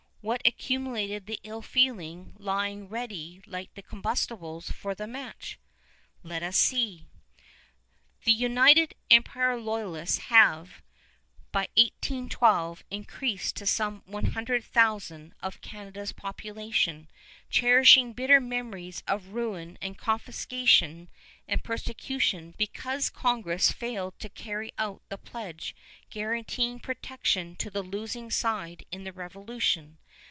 [0.23, 5.57] What accumulated the ill feeling lying ready like combustibles for the match?
[6.21, 7.07] Let us see.
[8.25, 10.83] The United Empire Loyalists have,
[11.51, 17.09] by 1812, increased to some 100,000 of Canada's population,
[17.49, 21.09] cherishing bitter memories of ruin and confiscation
[21.47, 25.75] and persecution because Congress failed to carry out the pledge
[26.11, 29.97] guaranteeing protection to the losing side in the Revolution.